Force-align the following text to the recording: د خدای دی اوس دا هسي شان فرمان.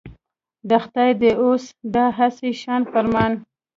د 0.69 0.71
خدای 0.83 1.11
دی 1.21 1.31
اوس 1.43 1.63
دا 1.93 2.05
هسي 2.17 2.51
شان 2.61 2.81
فرمان. 2.91 3.31